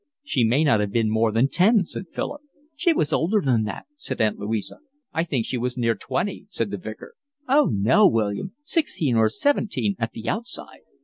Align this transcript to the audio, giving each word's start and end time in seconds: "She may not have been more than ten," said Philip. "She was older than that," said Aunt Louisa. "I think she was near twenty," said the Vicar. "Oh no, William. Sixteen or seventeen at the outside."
"She 0.23 0.43
may 0.43 0.63
not 0.63 0.79
have 0.79 0.91
been 0.91 1.11
more 1.11 1.31
than 1.31 1.47
ten," 1.47 1.85
said 1.85 2.07
Philip. 2.11 2.41
"She 2.75 2.91
was 2.91 3.13
older 3.13 3.39
than 3.39 3.65
that," 3.65 3.85
said 3.97 4.19
Aunt 4.19 4.39
Louisa. 4.39 4.79
"I 5.13 5.23
think 5.23 5.45
she 5.45 5.59
was 5.59 5.77
near 5.77 5.93
twenty," 5.93 6.47
said 6.49 6.71
the 6.71 6.77
Vicar. 6.79 7.13
"Oh 7.47 7.69
no, 7.71 8.07
William. 8.07 8.55
Sixteen 8.63 9.15
or 9.15 9.29
seventeen 9.29 9.95
at 9.99 10.13
the 10.13 10.27
outside." 10.27 10.79